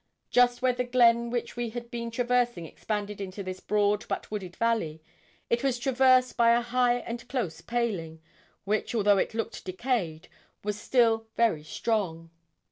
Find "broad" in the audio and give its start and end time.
3.59-4.03